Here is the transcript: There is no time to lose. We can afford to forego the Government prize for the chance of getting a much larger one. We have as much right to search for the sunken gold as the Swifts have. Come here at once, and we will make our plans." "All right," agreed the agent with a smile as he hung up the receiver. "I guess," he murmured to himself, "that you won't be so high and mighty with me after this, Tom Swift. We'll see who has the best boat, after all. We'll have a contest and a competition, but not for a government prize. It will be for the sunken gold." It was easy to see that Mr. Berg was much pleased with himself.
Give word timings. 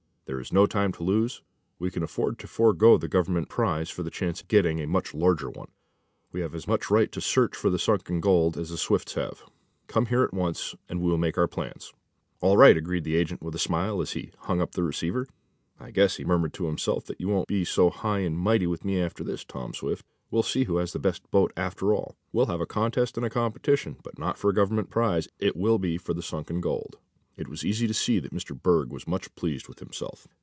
There 0.27 0.39
is 0.39 0.53
no 0.53 0.65
time 0.65 0.93
to 0.93 1.03
lose. 1.03 1.41
We 1.77 1.91
can 1.91 2.03
afford 2.03 2.39
to 2.39 2.47
forego 2.47 2.97
the 2.97 3.09
Government 3.09 3.49
prize 3.49 3.89
for 3.89 4.01
the 4.01 4.09
chance 4.09 4.39
of 4.39 4.47
getting 4.47 4.79
a 4.79 4.87
much 4.87 5.13
larger 5.13 5.49
one. 5.49 5.71
We 6.31 6.39
have 6.39 6.55
as 6.55 6.69
much 6.69 6.89
right 6.89 7.11
to 7.11 7.19
search 7.19 7.53
for 7.53 7.69
the 7.69 7.77
sunken 7.77 8.21
gold 8.21 8.55
as 8.57 8.69
the 8.69 8.77
Swifts 8.77 9.15
have. 9.15 9.41
Come 9.87 10.05
here 10.05 10.23
at 10.23 10.33
once, 10.33 10.73
and 10.87 11.01
we 11.01 11.09
will 11.09 11.17
make 11.17 11.37
our 11.37 11.49
plans." 11.49 11.91
"All 12.39 12.55
right," 12.55 12.77
agreed 12.77 13.03
the 13.03 13.17
agent 13.17 13.41
with 13.41 13.55
a 13.55 13.59
smile 13.59 13.99
as 13.99 14.13
he 14.13 14.31
hung 14.39 14.61
up 14.61 14.71
the 14.71 14.83
receiver. 14.83 15.27
"I 15.77 15.91
guess," 15.91 16.15
he 16.15 16.23
murmured 16.23 16.53
to 16.53 16.65
himself, 16.67 17.03
"that 17.07 17.19
you 17.19 17.27
won't 17.27 17.49
be 17.49 17.65
so 17.65 17.89
high 17.89 18.19
and 18.19 18.39
mighty 18.39 18.67
with 18.67 18.85
me 18.85 19.01
after 19.01 19.25
this, 19.25 19.43
Tom 19.43 19.73
Swift. 19.73 20.05
We'll 20.29 20.43
see 20.43 20.63
who 20.63 20.77
has 20.77 20.93
the 20.93 20.99
best 20.99 21.29
boat, 21.29 21.51
after 21.57 21.93
all. 21.93 22.15
We'll 22.31 22.45
have 22.45 22.61
a 22.61 22.65
contest 22.65 23.17
and 23.17 23.25
a 23.25 23.29
competition, 23.29 23.97
but 24.01 24.17
not 24.17 24.37
for 24.37 24.49
a 24.49 24.53
government 24.55 24.89
prize. 24.91 25.27
It 25.39 25.57
will 25.57 25.77
be 25.77 25.97
for 25.97 26.13
the 26.13 26.21
sunken 26.23 26.61
gold." 26.61 26.99
It 27.37 27.47
was 27.47 27.65
easy 27.65 27.87
to 27.87 27.93
see 27.93 28.19
that 28.19 28.33
Mr. 28.33 28.61
Berg 28.61 28.91
was 28.91 29.07
much 29.07 29.33
pleased 29.35 29.69
with 29.69 29.79
himself. 29.79 30.27